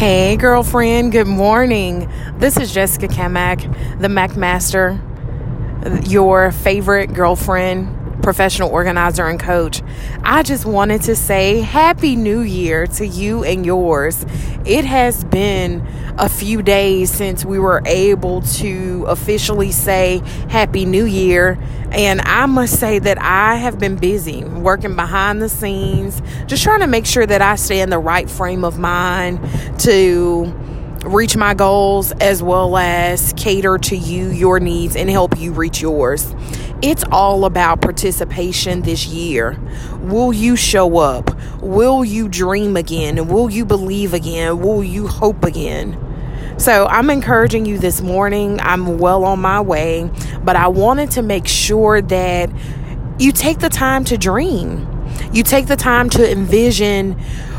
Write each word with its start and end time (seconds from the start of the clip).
Hey, 0.00 0.38
girlfriend, 0.38 1.12
good 1.12 1.26
morning. 1.26 2.10
This 2.38 2.56
is 2.56 2.72
Jessica 2.72 3.06
Kamak, 3.06 4.00
the 4.00 4.08
Mack 4.08 4.34
Master, 4.34 4.98
your 6.04 6.52
favorite 6.52 7.12
girlfriend 7.12 7.99
professional 8.20 8.70
organizer 8.70 9.26
and 9.26 9.40
coach. 9.40 9.82
I 10.22 10.42
just 10.42 10.64
wanted 10.64 11.02
to 11.02 11.16
say 11.16 11.60
Happy 11.60 12.16
New 12.16 12.40
Year 12.40 12.86
to 12.86 13.06
you 13.06 13.44
and 13.44 13.64
yours. 13.64 14.24
It 14.64 14.84
has 14.84 15.24
been 15.24 15.86
a 16.18 16.28
few 16.28 16.62
days 16.62 17.10
since 17.10 17.44
we 17.44 17.58
were 17.58 17.82
able 17.86 18.42
to 18.42 19.04
officially 19.08 19.72
say 19.72 20.22
Happy 20.48 20.84
New 20.84 21.04
Year. 21.04 21.58
And 21.92 22.20
I 22.20 22.46
must 22.46 22.78
say 22.78 22.98
that 23.00 23.20
I 23.20 23.56
have 23.56 23.78
been 23.78 23.96
busy 23.96 24.44
working 24.44 24.94
behind 24.94 25.42
the 25.42 25.48
scenes, 25.48 26.22
just 26.46 26.62
trying 26.62 26.80
to 26.80 26.86
make 26.86 27.06
sure 27.06 27.26
that 27.26 27.42
I 27.42 27.56
stay 27.56 27.80
in 27.80 27.90
the 27.90 27.98
right 27.98 28.30
frame 28.30 28.64
of 28.64 28.78
mind 28.78 29.40
to 29.80 30.54
reach 31.04 31.36
my 31.36 31.54
goals 31.54 32.12
as 32.12 32.42
well 32.42 32.76
as 32.76 33.32
cater 33.36 33.78
to 33.78 33.96
you, 33.96 34.28
your 34.28 34.60
needs, 34.60 34.96
and 34.96 35.08
help 35.08 35.38
you 35.38 35.52
reach 35.52 35.80
yours. 35.80 36.34
It's 36.82 37.04
all 37.12 37.44
about 37.44 37.82
participation 37.82 38.80
this 38.80 39.06
year. 39.06 39.60
Will 40.00 40.32
you 40.32 40.56
show 40.56 40.96
up? 40.96 41.30
Will 41.60 42.02
you 42.06 42.26
dream 42.26 42.74
again? 42.74 43.28
Will 43.28 43.50
you 43.50 43.66
believe 43.66 44.14
again? 44.14 44.60
Will 44.60 44.82
you 44.82 45.06
hope 45.06 45.44
again? 45.44 45.98
So, 46.56 46.86
I'm 46.86 47.10
encouraging 47.10 47.66
you 47.66 47.76
this 47.78 48.00
morning. 48.00 48.60
I'm 48.60 48.96
well 48.96 49.24
on 49.24 49.40
my 49.40 49.60
way, 49.60 50.10
but 50.42 50.56
I 50.56 50.68
wanted 50.68 51.10
to 51.12 51.22
make 51.22 51.46
sure 51.46 52.00
that 52.00 52.50
you 53.18 53.32
take 53.32 53.58
the 53.58 53.68
time 53.68 54.04
to 54.04 54.16
dream. 54.16 54.88
You 55.34 55.42
take 55.42 55.66
the 55.66 55.76
time 55.76 56.08
to 56.10 56.32
envision 56.32 57.12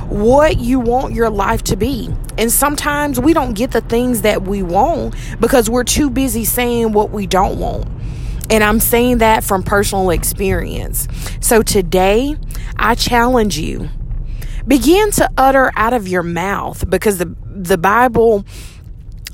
what 0.09 0.57
you 0.57 0.79
want 0.79 1.13
your 1.13 1.29
life 1.29 1.61
to 1.65 1.75
be. 1.75 2.09
And 2.39 2.51
sometimes 2.51 3.19
we 3.19 3.33
don't 3.33 3.53
get 3.53 3.69
the 3.69 3.81
things 3.81 4.23
that 4.23 4.41
we 4.41 4.63
want 4.63 5.13
because 5.39 5.69
we're 5.69 5.83
too 5.83 6.09
busy 6.09 6.43
saying 6.43 6.93
what 6.93 7.11
we 7.11 7.27
don't 7.27 7.59
want. 7.59 7.87
And 8.51 8.63
I'm 8.63 8.79
saying 8.79 9.19
that 9.19 9.43
from 9.43 9.63
personal 9.63 10.09
experience. 10.09 11.07
So 11.39 11.61
today, 11.61 12.35
I 12.77 12.95
challenge 12.95 13.57
you 13.57 13.89
begin 14.67 15.09
to 15.11 15.29
utter 15.37 15.71
out 15.75 15.93
of 15.93 16.07
your 16.07 16.23
mouth 16.23 16.87
because 16.89 17.17
the, 17.17 17.35
the 17.45 17.77
Bible 17.77 18.45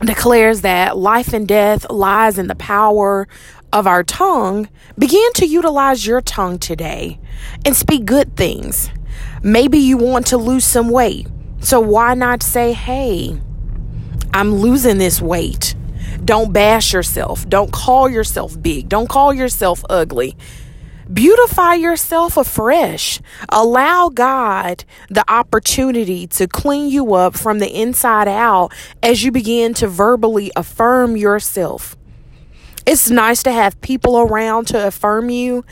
declares 0.05 0.61
that 0.61 0.97
life 0.97 1.33
and 1.33 1.47
death 1.47 1.89
lies 1.89 2.37
in 2.37 2.47
the 2.47 2.55
power 2.55 3.27
of 3.73 3.87
our 3.87 4.03
tongue. 4.03 4.69
Begin 4.97 5.33
to 5.33 5.45
utilize 5.45 6.05
your 6.05 6.21
tongue 6.21 6.59
today 6.59 7.19
and 7.65 7.75
speak 7.75 8.05
good 8.05 8.35
things. 8.37 8.89
Maybe 9.43 9.79
you 9.79 9.97
want 9.97 10.27
to 10.27 10.37
lose 10.37 10.65
some 10.65 10.89
weight. 10.89 11.27
So 11.59 11.79
why 11.79 12.13
not 12.13 12.43
say, 12.43 12.73
hey, 12.73 13.39
I'm 14.33 14.55
losing 14.55 14.97
this 14.99 15.21
weight? 15.21 15.75
Don't 16.25 16.51
bash 16.53 16.93
yourself. 16.93 17.47
Don't 17.47 17.71
call 17.71 18.09
yourself 18.09 18.61
big. 18.61 18.89
Don't 18.89 19.09
call 19.09 19.33
yourself 19.33 19.83
ugly. 19.89 20.35
Beautify 21.11 21.75
yourself 21.75 22.35
afresh. 22.35 23.21
Allow 23.49 24.09
God 24.09 24.83
the 25.09 25.23
opportunity 25.31 26.27
to 26.27 26.47
clean 26.47 26.89
you 26.89 27.13
up 27.13 27.37
from 27.37 27.59
the 27.59 27.69
inside 27.69 28.27
out 28.27 28.73
as 29.01 29.23
you 29.23 29.31
begin 29.31 29.73
to 29.75 29.87
verbally 29.87 30.51
affirm 30.55 31.15
yourself. 31.15 31.95
It's 32.85 33.09
nice 33.09 33.43
to 33.43 33.51
have 33.51 33.79
people 33.81 34.19
around 34.19 34.67
to 34.67 34.87
affirm 34.87 35.29
you. 35.29 35.65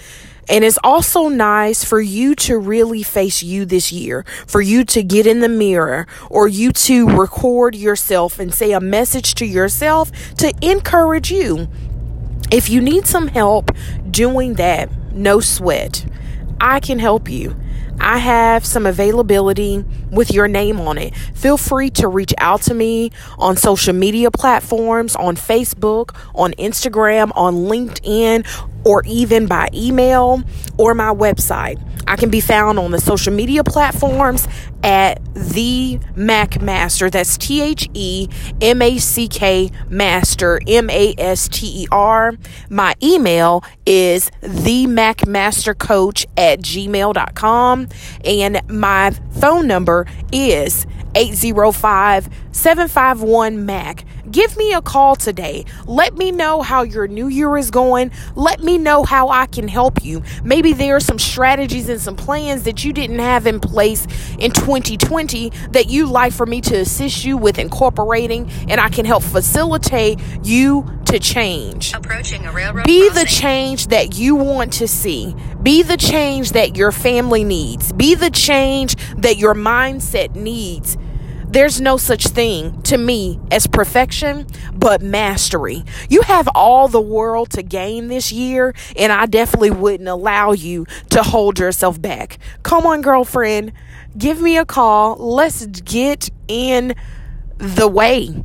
And 0.48 0.64
it's 0.64 0.78
also 0.84 1.28
nice 1.28 1.84
for 1.84 2.00
you 2.00 2.36
to 2.36 2.58
really 2.58 3.04
face 3.04 3.42
you 3.42 3.66
this 3.66 3.92
year, 3.92 4.26
for 4.46 4.62
you 4.62 4.84
to 4.86 5.02
get 5.04 5.26
in 5.26 5.40
the 5.40 5.50
mirror 5.50 6.08
or 6.30 6.48
you 6.48 6.72
to 6.72 7.08
record 7.08 7.76
yourself 7.76 8.40
and 8.40 8.54
say 8.54 8.72
a 8.72 8.80
message 8.80 9.36
to 9.36 9.46
yourself 9.46 10.12
to 10.36 10.54
encourage 10.62 11.32
you. 11.32 11.68
If 12.52 12.70
you 12.70 12.80
need 12.80 13.08
some 13.08 13.28
help 13.28 13.72
doing 14.10 14.54
that, 14.54 14.90
no 15.14 15.40
sweat. 15.40 16.06
I 16.62 16.80
can 16.80 17.00
help 17.00 17.28
you. 17.28 17.56
I 18.00 18.18
have 18.18 18.66
some 18.66 18.86
availability 18.86 19.84
with 20.12 20.32
your 20.32 20.48
name 20.48 20.80
on 20.82 20.98
it. 20.98 21.16
Feel 21.34 21.58
free 21.58 21.90
to 21.92 22.08
reach 22.08 22.34
out 22.38 22.62
to 22.64 22.74
me 22.74 23.12
on 23.38 23.56
social 23.58 23.94
media 23.94 24.32
platforms, 24.32 25.16
on 25.16 25.36
Facebook, 25.36 26.16
on 26.36 26.52
Instagram, 26.54 27.32
on 27.36 27.56
LinkedIn, 27.56 28.46
or 28.86 29.04
even 29.06 29.48
by 29.48 29.68
email 29.74 30.42
or 30.78 30.94
my 30.94 31.14
website. 31.14 31.82
I 32.08 32.16
can 32.16 32.30
be 32.30 32.40
found 32.40 32.78
on 32.78 32.92
the 32.92 33.00
social 33.00 33.34
media 33.34 33.64
platforms 33.64 34.48
at 34.84 35.20
the 35.34 36.00
Mack 36.16 36.62
Master. 36.62 37.10
That's 37.10 37.38
T 37.38 37.62
H 37.62 37.90
E 37.94 38.30
M 38.62 38.82
A 38.82 38.98
C 39.00 39.28
K 39.28 39.72
Master, 39.90 40.62
M 40.68 40.90
A 40.90 41.16
S 41.18 41.50
T 41.50 41.84
E 41.84 41.88
R. 41.92 42.34
My 42.70 42.94
email 43.02 43.64
is 43.86 44.30
the 44.42 44.86
Mack 44.86 45.26
Master 45.26 45.74
Coach 45.74 46.28
at 46.38 46.60
gmail.com. 46.60 47.88
And 48.24 48.62
my 48.70 49.12
phone 49.40 49.68
number 49.68 50.06
is 50.32 50.86
805 51.16 52.30
751 52.52 53.66
MAC. 53.66 54.06
Give 54.32 54.58
me 54.58 54.74
a 54.74 54.82
call 54.82 55.16
today. 55.16 55.66
Let 55.86 56.18
me 56.18 56.32
know 56.32 56.62
how 56.62 56.84
your 56.84 57.08
new 57.08 57.28
year 57.28 57.58
is 57.58 57.72
going. 57.72 58.12
Let 58.36 58.62
me 58.62 58.75
know 58.78 59.04
how 59.04 59.30
I 59.30 59.46
can 59.46 59.68
help 59.68 60.04
you. 60.04 60.24
Maybe 60.44 60.74
there 60.74 60.96
are 60.96 61.00
some 61.00 61.20
strategies 61.20 61.90
and 61.90 62.00
some 62.00 62.16
plans 62.16 62.64
that 62.64 62.84
you 62.84 62.94
didn't 62.94 63.20
have 63.20 63.48
in 63.48 63.60
place 63.60 64.06
in 64.40 64.52
2020 64.52 65.50
that 65.72 65.90
you'd 65.90 66.10
like 66.10 66.34
for 66.34 66.46
me 66.46 66.62
to 66.62 66.76
assist 66.78 67.26
you 67.26 67.38
with 67.38 67.60
incorporating, 67.60 68.50
and 68.68 68.80
I 68.80 68.90
can 68.90 69.06
help 69.06 69.24
facilitate 69.24 70.20
you 70.44 70.86
to 71.06 71.20
change. 71.20 71.94
Approaching 71.94 72.46
a 72.46 72.52
railroad 72.52 72.86
Be 72.86 73.10
the 73.10 73.26
change 73.26 73.88
that 73.88 74.18
you 74.18 74.36
want 74.36 74.74
to 74.74 74.88
see. 74.88 75.36
Be 75.62 75.84
the 75.84 75.98
change 75.98 76.52
that 76.52 76.76
your 76.76 76.92
family 76.92 77.44
needs. 77.44 77.94
Be 77.94 78.16
the 78.16 78.30
change 78.30 78.96
that 79.18 79.38
your 79.38 79.54
mindset 79.54 80.36
needs. 80.36 80.98
There's 81.56 81.80
no 81.80 81.96
such 81.96 82.28
thing 82.28 82.82
to 82.82 82.98
me 82.98 83.40
as 83.50 83.66
perfection, 83.66 84.46
but 84.74 85.02
mastery. 85.02 85.86
You 86.10 86.22
have 86.24 86.50
all 86.54 86.90
the 86.90 87.00
world 87.00 87.52
to 87.52 87.64
gain 87.64 88.10
this 88.10 88.30
year, 88.30 88.76
and 88.98 89.10
I 89.10 89.26
definitely 89.26 89.72
wouldn't 89.72 90.10
allow 90.10 90.52
you 90.52 90.86
to 91.12 91.24
hold 91.24 91.58
yourself 91.58 92.02
back. 92.02 92.40
Come 92.64 92.86
on, 92.86 93.02
girlfriend, 93.02 93.72
give 94.18 94.42
me 94.42 94.58
a 94.58 94.66
call. 94.66 95.16
Let's 95.16 95.66
get 95.68 96.30
in 96.50 96.94
the 97.58 97.88
way. 97.88 98.44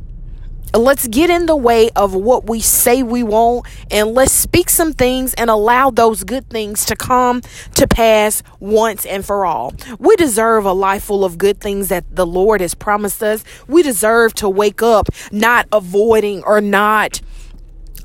Let's 0.73 1.05
get 1.07 1.29
in 1.29 1.47
the 1.47 1.55
way 1.55 1.89
of 1.97 2.15
what 2.15 2.49
we 2.49 2.61
say 2.61 3.03
we 3.03 3.23
want 3.23 3.67
and 3.91 4.13
let's 4.13 4.31
speak 4.31 4.69
some 4.69 4.93
things 4.93 5.33
and 5.33 5.49
allow 5.49 5.89
those 5.89 6.23
good 6.23 6.49
things 6.49 6.85
to 6.85 6.95
come 6.95 7.41
to 7.75 7.85
pass 7.87 8.41
once 8.61 9.05
and 9.05 9.25
for 9.25 9.45
all. 9.45 9.73
We 9.99 10.15
deserve 10.15 10.63
a 10.63 10.71
life 10.71 11.03
full 11.03 11.25
of 11.25 11.37
good 11.37 11.59
things 11.59 11.89
that 11.89 12.15
the 12.15 12.25
Lord 12.25 12.61
has 12.61 12.73
promised 12.73 13.21
us. 13.21 13.43
We 13.67 13.83
deserve 13.83 14.33
to 14.35 14.49
wake 14.49 14.81
up 14.81 15.09
not 15.29 15.67
avoiding 15.73 16.41
or 16.43 16.61
not 16.61 17.19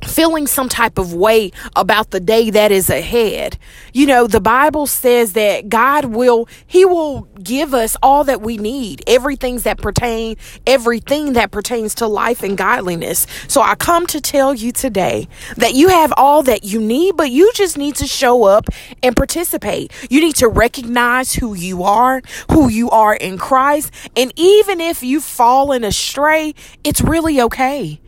feeling 0.05 0.47
some 0.47 0.69
type 0.69 0.99
of 0.99 1.13
way 1.13 1.51
about 1.75 2.11
the 2.11 2.21
day 2.21 2.51
that 2.51 2.73
is 2.73 2.89
ahead. 2.91 3.59
You 3.93 4.07
know, 4.07 4.27
the 4.27 4.41
Bible 4.41 4.87
says 4.87 5.33
that 5.35 5.69
God 5.69 6.07
will 6.07 6.49
he 6.67 6.85
will 6.85 7.23
give 7.43 7.75
us 7.75 7.97
all 8.03 8.25
that 8.25 8.41
we 8.41 8.57
need, 8.57 9.03
everything 9.07 9.59
that 9.59 9.79
pertain 9.79 10.37
everything 10.67 11.35
that 11.35 11.51
pertains 11.51 11.95
to 11.97 12.07
life 12.07 12.43
and 12.43 12.57
godliness. 12.57 13.27
So 13.49 13.61
I 13.61 13.75
come 13.75 14.07
to 14.09 14.21
tell 14.21 14.55
you 14.55 14.73
today 14.73 15.29
that 15.57 15.75
you 15.75 15.89
have 15.89 16.13
all 16.17 16.43
that 16.45 16.65
you 16.65 16.81
need, 16.81 17.17
but 17.17 17.31
you 17.31 17.51
just 17.55 17.77
need 17.77 17.97
to 17.97 18.07
show 18.07 18.45
up 18.45 18.69
and 19.03 19.17
participate. 19.17 19.93
You 20.11 20.21
need 20.21 20.37
to 20.37 20.49
recognize 20.49 21.35
who 21.35 21.55
you 21.55 21.83
are, 21.83 22.23
who 22.51 22.69
you 22.69 22.91
are 22.91 23.15
in 23.15 23.39
Christ, 23.39 23.93
and 24.17 24.33
even 24.37 24.81
if 24.81 25.03
you've 25.03 25.25
fallen 25.25 25.85
astray, 25.85 26.55
it's 26.85 27.01
really 27.01 27.41
okay 27.41 28.01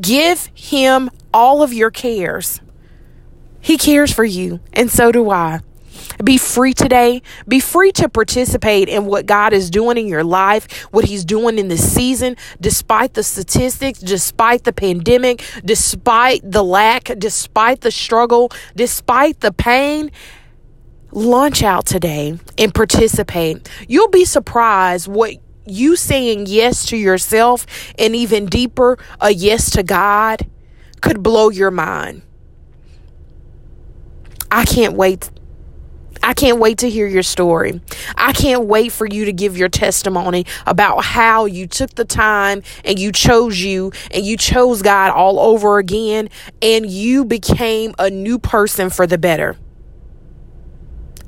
give 0.00 0.50
him 0.54 1.10
all 1.32 1.62
of 1.62 1.72
your 1.72 1.90
cares. 1.90 2.60
He 3.60 3.76
cares 3.76 4.12
for 4.12 4.24
you, 4.24 4.60
and 4.72 4.90
so 4.90 5.10
do 5.10 5.30
I. 5.30 5.60
Be 6.22 6.38
free 6.38 6.72
today. 6.72 7.22
Be 7.46 7.60
free 7.60 7.92
to 7.92 8.08
participate 8.08 8.88
in 8.88 9.06
what 9.06 9.26
God 9.26 9.52
is 9.52 9.70
doing 9.70 9.98
in 9.98 10.06
your 10.06 10.24
life, 10.24 10.84
what 10.90 11.04
He's 11.04 11.24
doing 11.24 11.58
in 11.58 11.68
this 11.68 11.92
season, 11.92 12.36
despite 12.60 13.14
the 13.14 13.22
statistics, 13.22 13.98
despite 13.98 14.64
the 14.64 14.72
pandemic, 14.72 15.44
despite 15.64 16.48
the 16.48 16.62
lack, 16.62 17.10
despite 17.18 17.80
the 17.82 17.90
struggle, 17.90 18.50
despite 18.74 19.40
the 19.40 19.52
pain. 19.52 20.10
Launch 21.12 21.62
out 21.62 21.86
today 21.86 22.38
and 22.58 22.74
participate. 22.74 23.68
You'll 23.88 24.08
be 24.08 24.24
surprised 24.24 25.08
what 25.08 25.34
you 25.66 25.96
saying 25.96 26.46
yes 26.46 26.86
to 26.86 26.96
yourself 26.96 27.66
and 27.98 28.14
even 28.14 28.46
deeper, 28.46 28.98
a 29.20 29.30
yes 29.30 29.70
to 29.72 29.82
God 29.82 30.46
could 31.00 31.22
blow 31.22 31.50
your 31.50 31.70
mind. 31.70 32.22
I 34.50 34.64
can't 34.64 34.94
wait. 34.94 35.30
I 36.22 36.34
can't 36.34 36.58
wait 36.58 36.78
to 36.78 36.90
hear 36.90 37.06
your 37.06 37.22
story. 37.22 37.80
I 38.16 38.32
can't 38.32 38.64
wait 38.64 38.90
for 38.90 39.06
you 39.06 39.26
to 39.26 39.32
give 39.32 39.56
your 39.56 39.68
testimony 39.68 40.46
about 40.66 41.04
how 41.04 41.44
you 41.44 41.66
took 41.66 41.94
the 41.94 42.04
time 42.04 42.62
and 42.84 42.98
you 42.98 43.12
chose 43.12 43.60
you 43.60 43.92
and 44.10 44.24
you 44.24 44.36
chose 44.36 44.82
God 44.82 45.12
all 45.12 45.38
over 45.38 45.78
again 45.78 46.28
and 46.60 46.90
you 46.90 47.24
became 47.24 47.94
a 47.98 48.10
new 48.10 48.38
person 48.38 48.90
for 48.90 49.06
the 49.06 49.18
better. 49.18 49.56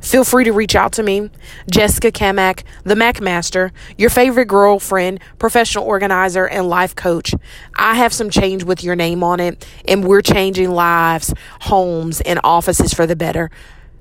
Feel 0.08 0.24
free 0.24 0.44
to 0.44 0.54
reach 0.54 0.74
out 0.74 0.92
to 0.92 1.02
me, 1.02 1.28
Jessica 1.70 2.10
Kamak, 2.10 2.62
the 2.82 2.96
Mack 2.96 3.20
Master, 3.20 3.72
your 3.98 4.08
favorite 4.08 4.46
girlfriend, 4.46 5.20
professional 5.38 5.84
organizer, 5.84 6.48
and 6.48 6.66
life 6.66 6.96
coach. 6.96 7.34
I 7.76 7.96
have 7.96 8.14
some 8.14 8.30
change 8.30 8.64
with 8.64 8.82
your 8.82 8.96
name 8.96 9.22
on 9.22 9.38
it, 9.38 9.66
and 9.86 10.02
we're 10.02 10.22
changing 10.22 10.70
lives, 10.70 11.34
homes, 11.60 12.22
and 12.22 12.40
offices 12.42 12.94
for 12.94 13.06
the 13.06 13.16
better. 13.16 13.50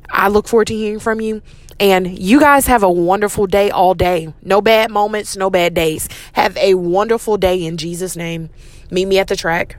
I 0.09 0.30
look 0.30 0.48
forward 0.48 0.68
to 0.68 0.75
hearing 0.75 1.00
from 1.00 1.19
you. 1.19 1.42
And 1.77 2.18
you 2.18 2.39
guys 2.39 2.68
have 2.68 2.83
a 2.83 2.89
wonderful 2.89 3.45
day 3.45 3.69
all 3.69 3.94
day. 3.94 4.33
No 4.42 4.62
bad 4.62 4.89
moments, 4.89 5.36
no 5.36 5.50
bad 5.50 5.74
days. 5.74 6.07
Have 6.33 6.56
a 6.56 6.75
wonderful 6.75 7.36
day 7.36 7.65
in 7.65 7.75
Jesus' 7.75 8.15
name. 8.15 8.50
Meet 8.89 9.09
me 9.09 9.19
at 9.19 9.27
the 9.27 9.36
track. 9.36 9.75